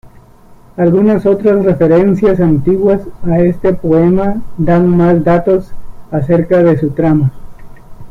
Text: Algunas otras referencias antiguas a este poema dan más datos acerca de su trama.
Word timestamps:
Algunas 0.77 1.27
otras 1.27 1.63
referencias 1.63 2.39
antiguas 2.39 3.01
a 3.23 3.39
este 3.39 3.75
poema 3.75 4.41
dan 4.57 4.87
más 4.97 5.23
datos 5.23 5.73
acerca 6.09 6.63
de 6.63 6.75
su 6.79 6.89
trama. 6.89 7.31